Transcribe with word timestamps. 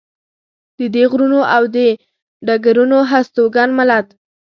د 0.79 0.81
دې 0.95 1.03
غرونو 1.11 1.39
او 1.55 1.63
دې 1.75 1.87
ډګرونو 2.45 2.97
هستوګن 3.11 3.69
ملت. 3.79 4.07